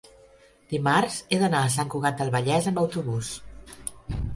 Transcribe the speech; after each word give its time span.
dimarts 0.71 1.19
he 1.29 1.39
d'anar 1.43 1.61
a 1.67 1.71
Sant 1.75 1.95
Cugat 1.95 2.19
del 2.23 2.35
Vallès 2.39 2.71
amb 2.73 2.87
autobús. 2.87 3.35